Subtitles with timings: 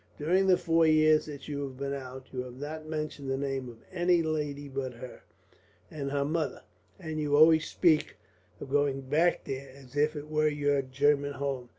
[0.17, 3.69] During the four years that you have been out, you have not mentioned the name
[3.69, 5.21] of any lady but her
[5.91, 6.63] and her mother;
[6.99, 8.15] and you always speak
[8.59, 11.69] of going back there, as if it were your German home.